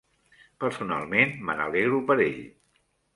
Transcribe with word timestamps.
Personalment, 0.63 1.35
me 1.49 1.57
n'alegro 1.59 1.99
per 2.09 2.17
ell. 2.25 2.41